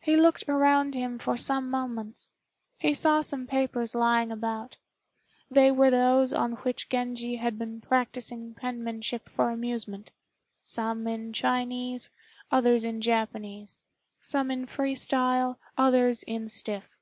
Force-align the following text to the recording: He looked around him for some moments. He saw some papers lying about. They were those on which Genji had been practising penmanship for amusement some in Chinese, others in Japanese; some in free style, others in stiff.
He 0.00 0.16
looked 0.16 0.48
around 0.48 0.94
him 0.94 1.18
for 1.18 1.36
some 1.36 1.68
moments. 1.70 2.32
He 2.78 2.94
saw 2.94 3.20
some 3.20 3.46
papers 3.46 3.94
lying 3.94 4.32
about. 4.32 4.78
They 5.50 5.70
were 5.70 5.90
those 5.90 6.32
on 6.32 6.52
which 6.62 6.88
Genji 6.88 7.36
had 7.36 7.58
been 7.58 7.82
practising 7.82 8.54
penmanship 8.54 9.28
for 9.28 9.50
amusement 9.50 10.12
some 10.64 11.06
in 11.06 11.34
Chinese, 11.34 12.08
others 12.50 12.86
in 12.86 13.02
Japanese; 13.02 13.78
some 14.18 14.50
in 14.50 14.64
free 14.64 14.94
style, 14.94 15.58
others 15.76 16.22
in 16.22 16.48
stiff. 16.48 16.96